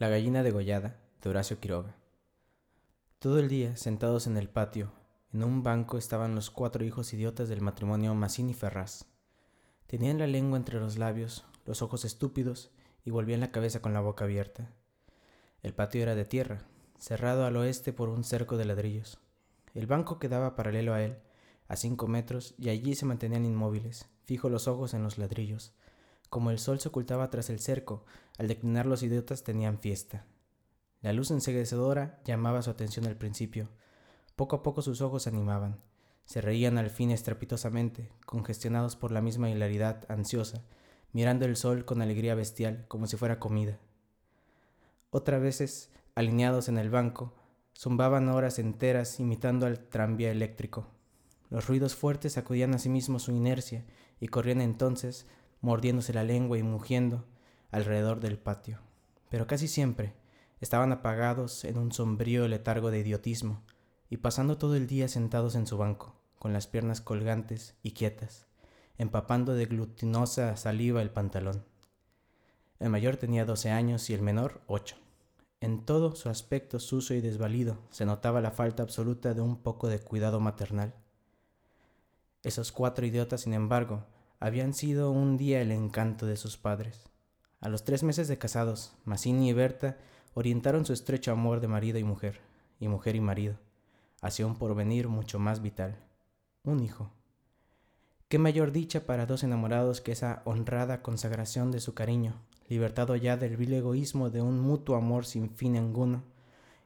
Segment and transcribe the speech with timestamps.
[0.00, 1.94] La gallina degollada de Horacio Quiroga.
[3.18, 4.94] Todo el día, sentados en el patio,
[5.30, 9.04] en un banco estaban los cuatro hijos idiotas del matrimonio Massini Ferraz.
[9.86, 12.70] Tenían la lengua entre los labios, los ojos estúpidos
[13.04, 14.72] y volvían la cabeza con la boca abierta.
[15.62, 16.62] El patio era de tierra,
[16.98, 19.18] cerrado al oeste por un cerco de ladrillos.
[19.74, 21.18] El banco quedaba paralelo a él,
[21.68, 25.74] a cinco metros, y allí se mantenían inmóviles, fijos los ojos en los ladrillos,
[26.30, 28.04] como el sol se ocultaba tras el cerco,
[28.38, 30.24] al declinar los idiotas tenían fiesta.
[31.02, 33.68] La luz enseguecedora llamaba su atención al principio.
[34.36, 35.80] Poco a poco sus ojos se animaban.
[36.24, 40.62] Se reían al fin estrepitosamente, congestionados por la misma hilaridad ansiosa,
[41.12, 43.78] mirando el sol con alegría bestial, como si fuera comida.
[45.10, 47.34] Otras veces, alineados en el banco,
[47.76, 50.86] zumbaban horas enteras imitando al tranvía eléctrico.
[51.48, 53.84] Los ruidos fuertes sacudían a sí mismos su inercia
[54.20, 55.26] y corrían entonces
[55.60, 57.24] mordiéndose la lengua y mugiendo
[57.70, 58.78] alrededor del patio.
[59.28, 60.14] Pero casi siempre
[60.60, 63.62] estaban apagados en un sombrío letargo de idiotismo
[64.08, 68.46] y pasando todo el día sentados en su banco, con las piernas colgantes y quietas,
[68.98, 71.64] empapando de glutinosa saliva el pantalón.
[72.80, 74.96] El mayor tenía doce años y el menor ocho.
[75.60, 79.88] En todo su aspecto sucio y desvalido se notaba la falta absoluta de un poco
[79.88, 80.94] de cuidado maternal.
[82.42, 84.06] Esos cuatro idiotas, sin embargo,
[84.40, 87.04] habían sido un día el encanto de sus padres.
[87.60, 89.98] A los tres meses de casados, Mazzini y Berta
[90.32, 92.40] orientaron su estrecho amor de marido y mujer,
[92.78, 93.58] y mujer y marido,
[94.22, 95.98] hacia un porvenir mucho más vital,
[96.64, 97.10] un hijo.
[98.28, 103.36] ¿Qué mayor dicha para dos enamorados que esa honrada consagración de su cariño, libertado ya
[103.36, 106.22] del vil egoísmo de un mutuo amor sin fin ninguno,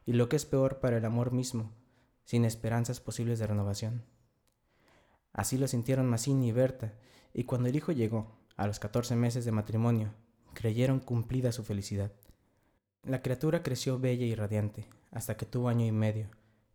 [0.06, 1.70] y lo que es peor para el amor mismo,
[2.25, 4.02] sin esperanzas posibles de renovación?
[5.32, 6.94] Así lo sintieron Mazzini y Berta,
[7.34, 10.14] y cuando el hijo llegó, a los catorce meses de matrimonio,
[10.54, 12.12] creyeron cumplida su felicidad.
[13.02, 16.30] La criatura creció bella y radiante, hasta que tuvo año y medio,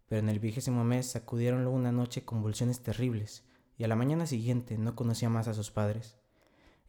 [0.07, 3.45] pero en el vigésimo mes sacudieronlo una noche convulsiones terribles,
[3.77, 6.17] y a la mañana siguiente no conocía más a sus padres.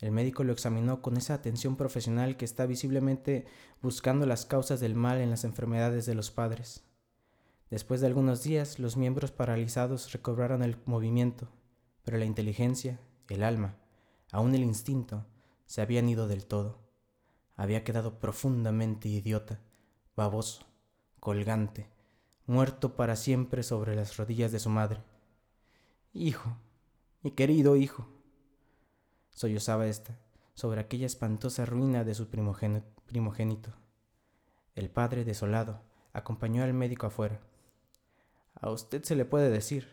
[0.01, 3.47] El médico lo examinó con esa atención profesional que está visiblemente
[3.81, 6.83] buscando las causas del mal en las enfermedades de los padres.
[7.71, 11.49] Después de algunos días, los miembros paralizados recobraron el movimiento,
[12.03, 12.99] pero la inteligencia,
[13.31, 13.77] el alma,
[14.33, 15.25] aún el instinto,
[15.67, 16.79] se habían ido del todo.
[17.55, 19.61] Había quedado profundamente idiota,
[20.17, 20.67] baboso,
[21.21, 21.89] colgante,
[22.47, 25.01] muerto para siempre sobre las rodillas de su madre.
[26.13, 26.57] Hijo,
[27.23, 28.09] mi querido hijo.
[29.31, 30.19] Sollozaba ésta
[30.55, 33.73] sobre aquella espantosa ruina de su primogénito.
[34.75, 35.83] El padre, desolado,
[36.13, 37.41] acompañó al médico afuera.
[38.55, 39.89] A usted se le puede decir.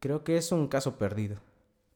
[0.00, 1.38] Creo que es un caso perdido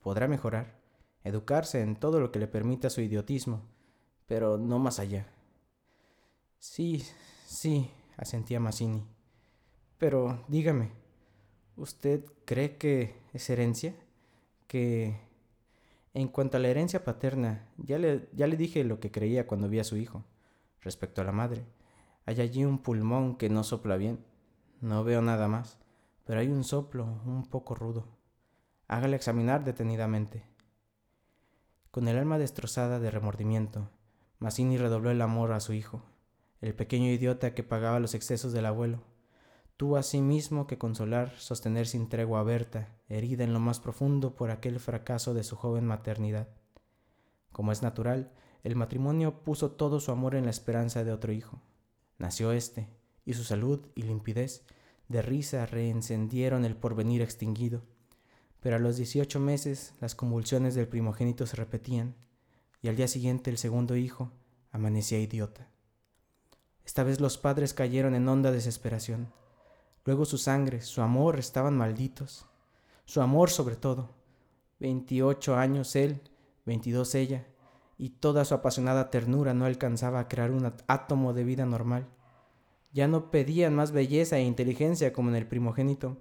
[0.09, 0.81] podrá mejorar,
[1.23, 3.61] educarse en todo lo que le permita su idiotismo,
[4.25, 5.27] pero no más allá.
[6.59, 7.05] Sí,
[7.45, 9.07] sí, asentía Mazzini.
[9.99, 10.93] Pero dígame,
[11.77, 13.95] ¿usted cree que es herencia?
[14.67, 15.21] Que...
[16.15, 19.69] En cuanto a la herencia paterna, ya le, ya le dije lo que creía cuando
[19.69, 20.25] vi a su hijo.
[20.81, 21.67] Respecto a la madre,
[22.25, 24.25] hay allí un pulmón que no sopla bien.
[24.81, 25.77] No veo nada más,
[26.25, 28.18] pero hay un soplo un poco rudo.
[28.91, 30.47] Hágale examinar detenidamente.
[31.91, 33.91] Con el alma destrozada de remordimiento,
[34.39, 36.03] Mazzini redobló el amor a su hijo,
[36.63, 39.03] el pequeño idiota que pagaba los excesos del abuelo.
[39.77, 44.51] Tuvo mismo que consolar, sostener sin tregua a Berta, herida en lo más profundo por
[44.51, 46.49] aquel fracaso de su joven maternidad.
[47.53, 48.33] Como es natural,
[48.65, 51.61] el matrimonio puso todo su amor en la esperanza de otro hijo.
[52.17, 52.89] Nació éste,
[53.27, 54.65] y su salud y limpidez
[55.09, 57.83] de risa reencendieron el porvenir extinguido
[58.61, 62.15] pero a los 18 meses las convulsiones del primogénito se repetían
[62.83, 64.31] y al día siguiente el segundo hijo
[64.71, 65.69] amanecía idiota.
[66.85, 69.33] Esta vez los padres cayeron en honda desesperación.
[70.05, 72.47] Luego su sangre, su amor estaban malditos.
[73.05, 74.11] Su amor sobre todo.
[74.81, 76.23] Veintiocho años él,
[76.65, 77.47] veintidós ella,
[77.99, 82.07] y toda su apasionada ternura no alcanzaba a crear un átomo de vida normal.
[82.93, 86.17] Ya no pedían más belleza e inteligencia como en el primogénito,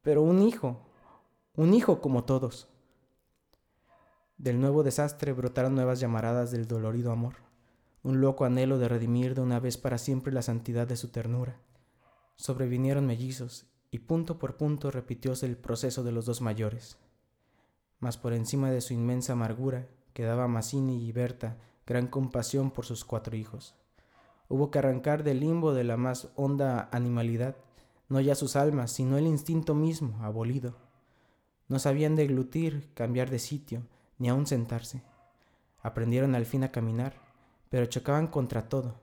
[0.00, 0.87] pero un hijo,
[1.58, 2.68] un hijo como todos.
[4.36, 7.34] Del nuevo desastre brotaron nuevas llamaradas del dolorido amor,
[8.04, 11.58] un loco anhelo de redimir de una vez para siempre la santidad de su ternura.
[12.36, 16.96] Sobrevinieron mellizos, y punto por punto repitióse el proceso de los dos mayores.
[17.98, 23.04] Mas por encima de su inmensa amargura quedaba Mazzini y Berta gran compasión por sus
[23.04, 23.74] cuatro hijos.
[24.48, 27.56] Hubo que arrancar del limbo de la más honda animalidad,
[28.08, 30.87] no ya sus almas, sino el instinto mismo, abolido
[31.68, 33.82] no sabían deglutir, cambiar de sitio,
[34.18, 35.02] ni aún sentarse.
[35.82, 37.14] Aprendieron al fin a caminar,
[37.68, 39.00] pero chocaban contra todo,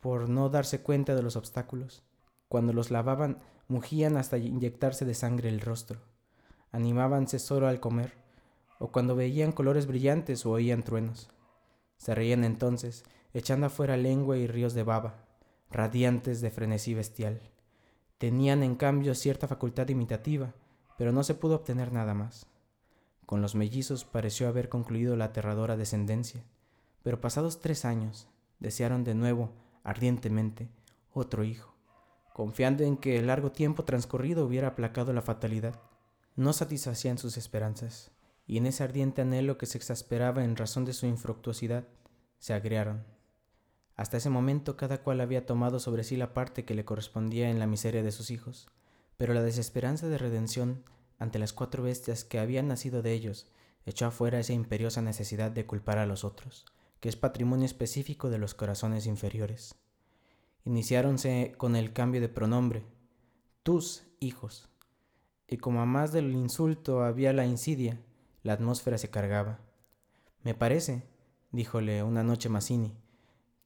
[0.00, 2.02] por no darse cuenta de los obstáculos.
[2.48, 6.00] Cuando los lavaban, mugían hasta inyectarse de sangre el rostro.
[6.70, 8.14] Animábanse solo al comer,
[8.78, 11.28] o cuando veían colores brillantes o oían truenos.
[11.96, 13.04] Se reían entonces,
[13.34, 15.24] echando afuera lengua y ríos de baba,
[15.70, 17.40] radiantes de frenesí bestial.
[18.18, 20.54] Tenían en cambio cierta facultad imitativa,
[20.98, 22.46] pero no se pudo obtener nada más.
[23.26, 26.44] Con los mellizos pareció haber concluido la aterradora descendencia,
[27.02, 28.28] pero pasados tres años
[28.60, 29.52] desearon de nuevo,
[29.82, 30.68] ardientemente,
[31.12, 31.74] otro hijo,
[32.32, 35.80] confiando en que el largo tiempo transcurrido hubiera aplacado la fatalidad.
[36.36, 38.12] No satisfacían sus esperanzas,
[38.46, 41.84] y en ese ardiente anhelo que se exasperaba en razón de su infructuosidad,
[42.38, 43.04] se agriaron.
[43.96, 47.58] Hasta ese momento cada cual había tomado sobre sí la parte que le correspondía en
[47.58, 48.68] la miseria de sus hijos,
[49.16, 50.84] pero la desesperanza de redención
[51.18, 53.50] ante las cuatro bestias que habían nacido de ellos
[53.86, 56.66] echó afuera esa imperiosa necesidad de culpar a los otros,
[57.00, 59.76] que es patrimonio específico de los corazones inferiores.
[60.64, 62.84] Iniciáronse con el cambio de pronombre,
[63.62, 64.68] tus hijos,
[65.48, 68.00] y como a más del insulto había la insidia,
[68.42, 69.60] la atmósfera se cargaba.
[70.42, 71.04] Me parece,
[71.52, 72.96] díjole una noche Mazzini,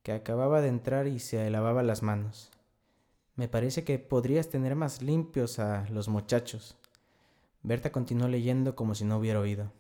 [0.03, 2.51] que acababa de entrar y se lavaba las manos.
[3.37, 6.77] Me parece que podrías tener más limpios a los muchachos.
[7.63, 9.73] Berta continuó leyendo como si no hubiera oído.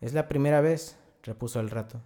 [0.00, 2.02] Es la primera vez, repuso al rato,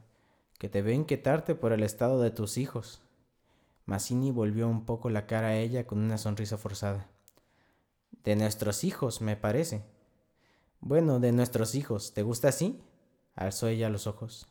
[0.59, 3.03] que te veo inquietarte por el estado de tus hijos.
[3.87, 7.09] Mazzini volvió un poco la cara a ella con una sonrisa forzada.
[8.25, 9.85] De nuestros hijos, me parece.
[10.81, 12.12] Bueno, de nuestros hijos.
[12.15, 12.81] ¿Te gusta así?
[13.35, 14.47] Alzó ella los ojos.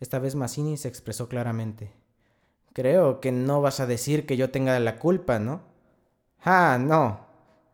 [0.00, 1.92] Esta vez Mazzini se expresó claramente.
[2.72, 5.62] Creo que no vas a decir que yo tenga la culpa, ¿no?
[6.42, 7.26] Ah, no.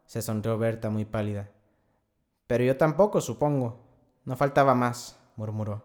[0.07, 1.51] se sonrió Berta muy pálida.
[2.47, 3.81] Pero yo tampoco, supongo.
[4.25, 5.85] No faltaba más, murmuró.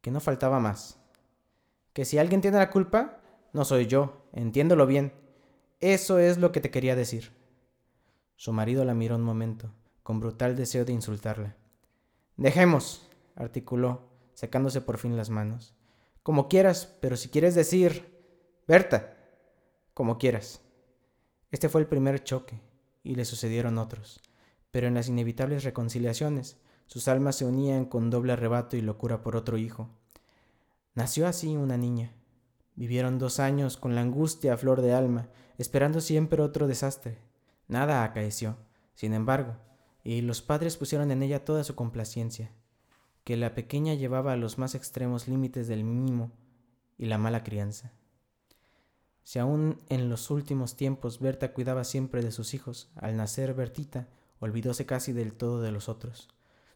[0.00, 0.98] ¿Que no faltaba más?
[1.92, 3.20] ¿Que si alguien tiene la culpa?
[3.52, 5.12] No soy yo, entiéndolo bien.
[5.80, 7.32] Eso es lo que te quería decir.
[8.36, 9.70] Su marido la miró un momento,
[10.02, 11.56] con brutal deseo de insultarla.
[12.36, 14.02] Dejemos, articuló,
[14.34, 15.74] secándose por fin las manos.
[16.24, 18.12] Como quieras, pero si quieres decir...
[18.66, 19.16] Berta,
[19.92, 20.60] como quieras.
[21.52, 22.60] Este fue el primer choque,
[23.04, 24.20] y le sucedieron otros
[24.74, 26.56] pero en las inevitables reconciliaciones
[26.86, 29.88] sus almas se unían con doble arrebato y locura por otro hijo.
[30.96, 32.12] Nació así una niña.
[32.74, 35.28] Vivieron dos años con la angustia a flor de alma,
[35.58, 37.18] esperando siempre otro desastre.
[37.68, 38.56] Nada acaeció,
[38.94, 39.54] sin embargo,
[40.02, 42.50] y los padres pusieron en ella toda su complacencia,
[43.24, 46.30] que la pequeña llevaba a los más extremos límites del mimo
[46.98, 47.92] y la mala crianza.
[49.22, 54.08] Si aún en los últimos tiempos Berta cuidaba siempre de sus hijos, al nacer Bertita
[54.38, 56.28] olvidóse casi del todo de los otros.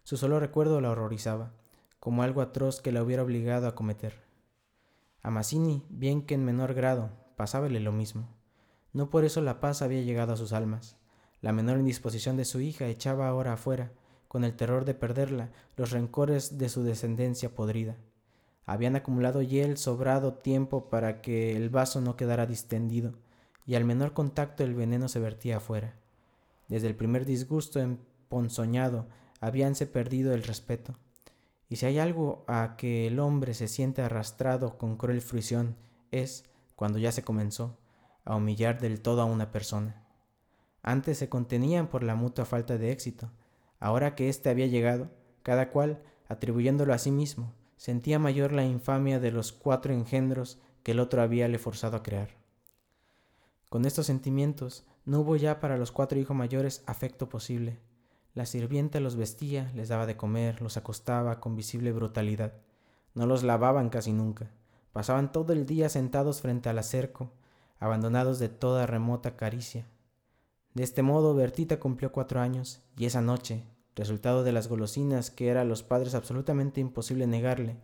[0.02, 1.52] Su solo recuerdo la horrorizaba,
[2.00, 4.14] como algo atroz que la hubiera obligado a cometer.
[5.22, 8.28] A Mazzini, bien que en menor grado, pasábale lo mismo.
[8.94, 10.96] No por eso la paz había llegado a sus almas.
[11.42, 13.92] La menor indisposición de su hija echaba ahora afuera,
[14.28, 17.96] con el terror de perderla, los rencores de su descendencia podrida.
[18.66, 23.14] Habían acumulado hiel sobrado tiempo para que el vaso no quedara distendido,
[23.66, 25.94] y al menor contacto el veneno se vertía afuera.
[26.68, 29.06] Desde el primer disgusto emponzoñado
[29.40, 30.94] habíanse perdido el respeto.
[31.70, 35.76] Y si hay algo a que el hombre se siente arrastrado con cruel fruición,
[36.10, 36.44] es,
[36.76, 37.76] cuando ya se comenzó,
[38.24, 40.02] a humillar del todo a una persona.
[40.82, 43.30] Antes se contenían por la mutua falta de éxito.
[43.80, 45.10] Ahora que éste había llegado,
[45.42, 50.92] cada cual, atribuyéndolo a sí mismo, sentía mayor la infamia de los cuatro engendros que
[50.92, 52.30] el otro había le forzado a crear.
[53.68, 57.78] Con estos sentimientos no hubo ya para los cuatro hijos mayores afecto posible.
[58.34, 62.54] La sirvienta los vestía, les daba de comer, los acostaba con visible brutalidad.
[63.14, 64.50] No los lavaban casi nunca.
[64.92, 67.30] Pasaban todo el día sentados frente al acerco,
[67.78, 69.86] abandonados de toda remota caricia.
[70.78, 73.64] De este modo Bertita cumplió cuatro años, y esa noche,
[73.96, 77.80] resultado de las golosinas que era a los padres absolutamente imposible negarle,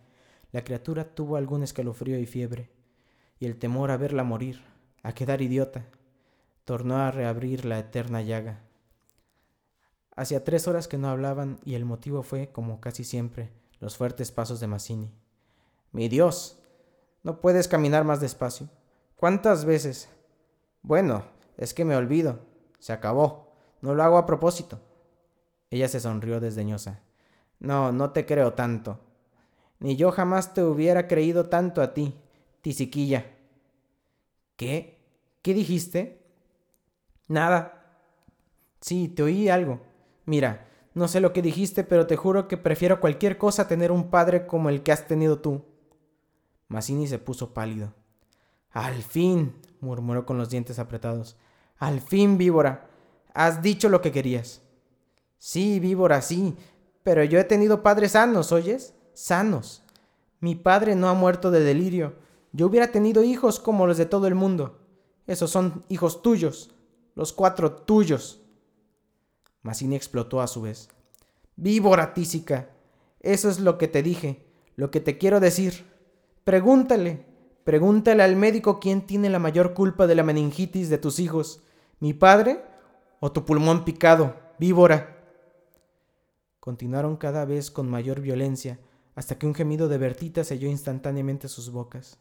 [0.52, 2.70] la criatura tuvo algún escalofrío y fiebre,
[3.40, 4.62] y el temor a verla morir,
[5.02, 5.86] a quedar idiota,
[6.64, 8.62] tornó a reabrir la eterna llaga.
[10.14, 14.30] Hacía tres horas que no hablaban y el motivo fue, como casi siempre, los fuertes
[14.30, 15.12] pasos de Mazzini.
[15.90, 16.62] Mi Dios,
[17.24, 18.68] no puedes caminar más despacio.
[19.16, 20.08] ¿Cuántas veces?
[20.82, 21.24] Bueno,
[21.56, 22.53] es que me olvido.
[22.85, 23.49] Se acabó.
[23.81, 24.79] No lo hago a propósito.
[25.71, 27.00] Ella se sonrió desdeñosa.
[27.59, 29.00] No, no te creo tanto.
[29.79, 32.14] Ni yo jamás te hubiera creído tanto a ti,
[32.61, 33.25] tisiquilla.
[34.57, 35.03] ¿Qué?
[35.41, 36.26] ¿Qué dijiste?
[37.26, 37.97] Nada.
[38.83, 39.81] Sí, te oí algo.
[40.26, 44.11] Mira, no sé lo que dijiste, pero te juro que prefiero cualquier cosa tener un
[44.11, 45.64] padre como el que has tenido tú.
[46.69, 47.95] Mazzini se puso pálido.
[48.73, 51.38] Al fin, murmuró con los dientes apretados.
[51.78, 52.88] Al fin, víbora.
[53.33, 54.62] Has dicho lo que querías.
[55.38, 56.57] Sí, víbora, sí.
[57.02, 58.95] Pero yo he tenido padres sanos, ¿oyes?
[59.12, 59.83] Sanos.
[60.40, 62.14] Mi padre no ha muerto de delirio.
[62.52, 64.78] Yo hubiera tenido hijos como los de todo el mundo.
[65.26, 66.71] Esos son hijos tuyos.
[67.14, 68.40] Los cuatro tuyos.
[69.62, 70.88] Mazzini explotó a su vez.
[71.57, 72.71] Víbora tísica.
[73.21, 74.45] Eso es lo que te dije,
[74.76, 75.87] lo que te quiero decir.
[76.45, 77.25] Pregúntale,
[77.64, 81.62] pregúntale al médico quién tiene la mayor culpa de la meningitis de tus hijos,
[81.99, 82.62] mi padre
[83.21, 85.25] o tu pulmón picado, víbora.
[86.61, 88.78] Continuaron cada vez con mayor violencia,
[89.14, 92.18] hasta que un gemido de Bertita selló instantáneamente sus bocas.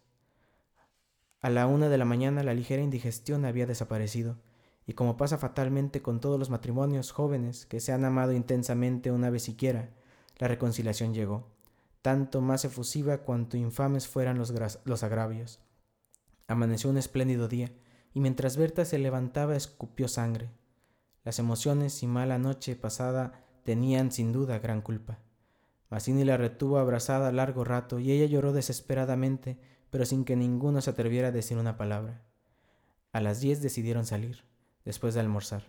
[1.41, 4.37] A la una de la mañana la ligera indigestión había desaparecido,
[4.85, 9.29] y como pasa fatalmente con todos los matrimonios jóvenes que se han amado intensamente una
[9.29, 9.89] vez siquiera,
[10.37, 11.52] la reconciliación llegó,
[12.03, 15.61] tanto más efusiva cuanto infames fueran los, los agravios.
[16.47, 17.71] Amaneció un espléndido día,
[18.13, 20.51] y mientras Berta se levantaba escupió sangre.
[21.23, 25.19] Las emociones y mala noche pasada tenían sin duda gran culpa.
[25.89, 29.57] Mazzini la retuvo abrazada largo rato y ella lloró desesperadamente,
[29.89, 32.21] pero sin que ninguno se atreviera a decir una palabra.
[33.13, 34.43] A las diez decidieron salir,
[34.83, 35.63] después de almorzar.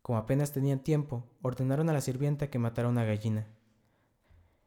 [0.00, 3.46] Como apenas tenían tiempo, ordenaron a la sirvienta que matara una gallina.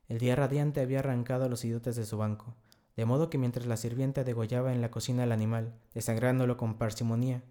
[0.08, 2.56] El día radiante había arrancado a los idiotas de su banco,
[2.96, 7.44] de modo que mientras la sirvienta degollaba en la cocina al animal, desangrándolo con parsimonía,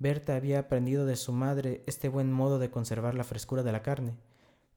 [0.00, 3.82] Berta había aprendido de su madre este buen modo de conservar la frescura de la
[3.82, 4.16] carne.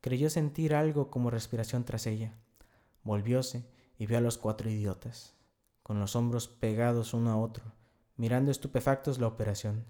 [0.02, 2.34] Creyó sentir algo como respiración tras ella.
[3.04, 3.64] Volvióse
[4.00, 5.36] y vio a los cuatro idiotas,
[5.84, 7.64] con los hombros pegados uno a otro,
[8.18, 9.86] mirando estupefactos la operación.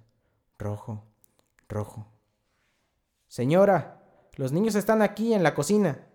[0.59, 1.05] Rojo,
[1.69, 2.07] rojo.
[3.29, 4.03] Señora,
[4.35, 6.09] los niños están aquí en la cocina.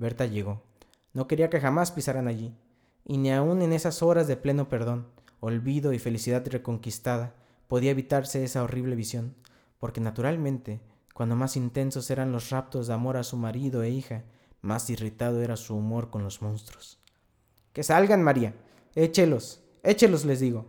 [0.00, 0.62] Berta llegó.
[1.12, 2.56] No quería que jamás pisaran allí,
[3.04, 5.08] y ni aun en esas horas de pleno perdón,
[5.40, 7.34] olvido y felicidad reconquistada,
[7.68, 9.36] podía evitarse esa horrible visión,
[9.78, 10.80] porque naturalmente,
[11.12, 14.24] cuando más intensos eran los raptos de amor a su marido e hija,
[14.62, 16.98] más irritado era su humor con los monstruos.
[17.74, 18.54] Que salgan, María.
[18.94, 20.66] Échelos, échelos, les digo.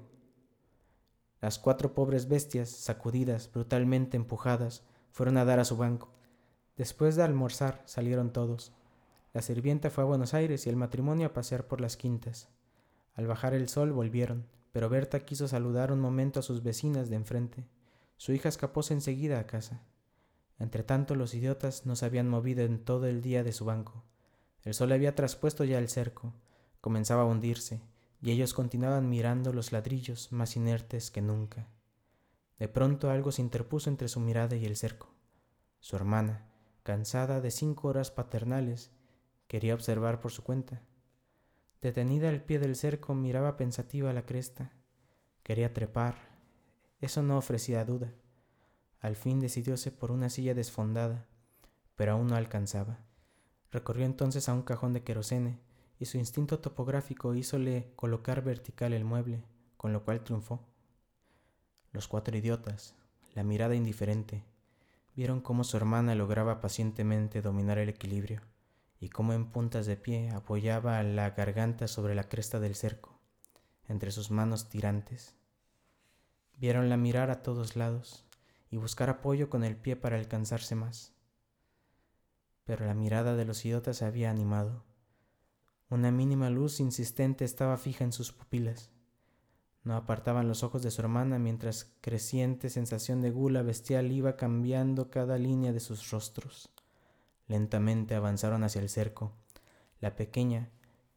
[1.40, 6.10] Las cuatro pobres bestias, sacudidas, brutalmente empujadas, fueron a dar a su banco.
[6.76, 8.74] Después de almorzar, salieron todos,
[9.34, 12.50] la sirvienta fue a Buenos Aires y el matrimonio a pasear por las quintas.
[13.14, 17.16] Al bajar el sol volvieron, pero Berta quiso saludar un momento a sus vecinas de
[17.16, 17.66] enfrente.
[18.18, 19.82] Su hija escapóse enseguida a casa.
[20.60, 24.04] Entretanto los idiotas no se habían movido en todo el día de su banco.
[24.64, 26.34] El sol había traspuesto ya el cerco,
[26.82, 27.82] comenzaba a hundirse,
[28.22, 31.68] y ellos continuaban mirando los ladrillos más inertes que nunca.
[32.60, 35.16] De pronto algo se interpuso entre su mirada y el cerco.
[35.80, 36.46] Su hermana,
[36.84, 38.92] cansada de cinco horas paternales,
[39.52, 40.82] Quería observar por su cuenta.
[41.82, 44.72] Detenida al pie del cerco, miraba pensativa la cresta.
[45.44, 46.16] Quería trepar.
[47.02, 48.14] Eso no ofrecía duda.
[49.02, 51.28] Al fin decidióse por una silla desfondada,
[51.98, 53.00] pero aún no alcanzaba.
[53.74, 55.60] Recorrió entonces a un cajón de querosene,
[56.00, 59.44] y su instinto topográfico hízole colocar vertical el mueble,
[59.76, 60.66] con lo cual triunfó.
[61.92, 62.96] Los cuatro idiotas,
[63.34, 64.46] la mirada indiferente,
[65.14, 68.44] vieron cómo su hermana lograba pacientemente dominar el equilibrio
[69.02, 73.20] y como en puntas de pie apoyaba la garganta sobre la cresta del cerco,
[73.88, 75.36] entre sus manos tirantes.
[76.58, 78.28] Viéronla mirar a todos lados
[78.70, 81.16] y buscar apoyo con el pie para alcanzarse más.
[82.64, 84.86] Pero la mirada de los idiotas se había animado.
[85.90, 88.92] Una mínima luz insistente estaba fija en sus pupilas.
[89.84, 95.10] No apartaban los ojos de su hermana mientras creciente sensación de gula bestial iba cambiando
[95.10, 96.72] cada línea de sus rostros.
[97.48, 99.34] Lentamente avanzaron hacia el cerco.
[100.00, 100.70] La pequeña,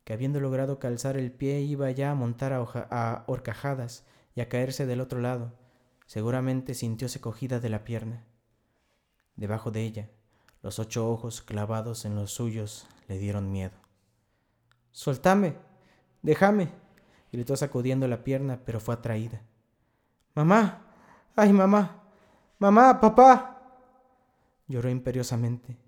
[0.04, 4.04] que habiendo logrado calzar el pie iba ya a montar a, horcajadas
[4.35, 5.52] y a caerse del otro lado,
[6.07, 8.25] seguramente sintióse cogida de la pierna.
[9.37, 10.11] Debajo de ella,
[10.62, 13.76] los ocho ojos clavados en los suyos le dieron miedo.
[14.93, 15.57] Soltame,
[16.23, 16.73] déjame,
[17.33, 19.43] gritó sacudiendo la pierna, pero fue atraída.
[20.35, 20.87] Mamá,
[21.35, 22.02] ay mamá,
[22.59, 23.50] mamá, papá.
[24.66, 25.84] Lloró imperiosamente.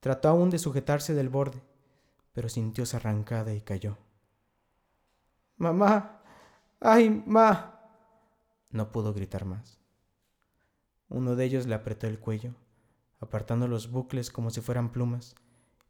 [0.00, 1.62] Trató aún de sujetarse del borde,
[2.32, 3.98] pero sintióse arrancada y cayó.
[5.56, 6.22] Mamá.
[6.80, 7.80] ¡Ay, ma!
[8.70, 9.80] No pudo gritar más.
[11.08, 12.54] Uno de ellos le apretó el cuello,
[13.18, 15.34] apartando los bucles como si fueran plumas,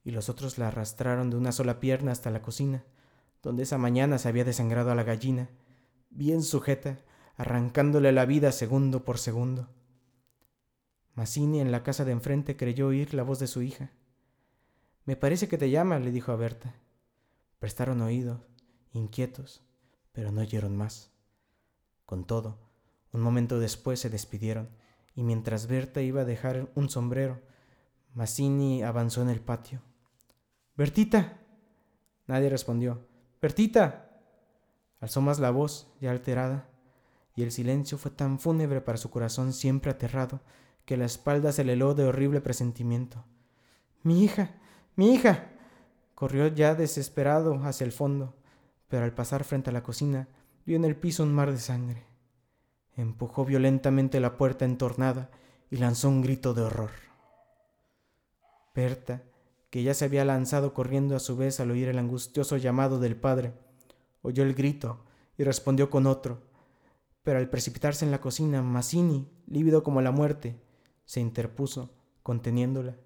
[0.05, 2.85] y los otros la arrastraron de una sola pierna hasta la cocina,
[3.43, 5.51] donde esa mañana se había desangrado a la gallina,
[6.09, 6.99] bien sujeta,
[7.37, 9.69] arrancándole la vida segundo por segundo.
[11.15, 13.91] Mazzini en la casa de enfrente creyó oír la voz de su hija.
[15.09, 16.75] Me parece que te llama, le dijo a Berta.
[17.61, 18.45] Prestaron oído,
[18.93, 19.63] inquietos,
[20.13, 21.11] pero no oyeron más.
[22.05, 22.59] Con todo,
[23.13, 24.69] un momento después se despidieron,
[25.15, 27.41] y mientras Berta iba a dejar un sombrero,
[28.13, 29.81] Mazzini avanzó en el patio.
[30.77, 31.39] Bertita.
[32.27, 33.09] Nadie respondió.
[33.41, 34.11] Bertita.
[35.01, 36.69] Alzó más la voz, ya alterada,
[37.35, 40.43] y el silencio fue tan fúnebre para su corazón siempre aterrado,
[40.85, 43.25] que la espalda se le heló de horrible presentimiento.
[44.03, 44.51] Mi hija.
[44.99, 45.53] Mi hija.
[46.17, 48.35] Corrió ya desesperado hacia el fondo,
[48.89, 50.27] pero al pasar frente a la cocina
[50.67, 52.05] vio en el piso un mar de sangre.
[52.97, 55.31] Empujó violentamente la puerta entornada
[55.71, 56.91] y lanzó un grito de horror.
[58.75, 59.23] Berta,
[59.71, 63.15] que ya se había lanzado corriendo a su vez al oír el angustioso llamado del
[63.15, 63.53] padre,
[64.23, 65.05] oyó el grito
[65.37, 66.43] y respondió con otro,
[67.23, 70.61] pero al precipitarse en la cocina, Mazzini, lívido como la muerte,
[71.05, 72.97] se interpuso, conteniéndola.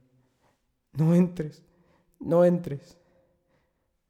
[0.94, 1.62] No entres,
[2.22, 2.98] no entres.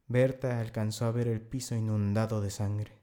[0.07, 3.00] Berta alcanzó a ver el piso inundado de sangre.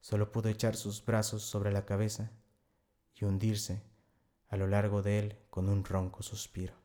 [0.00, 2.32] Solo pudo echar sus brazos sobre la cabeza
[3.14, 3.82] y hundirse
[4.48, 6.79] a lo largo de él con un ronco suspiro.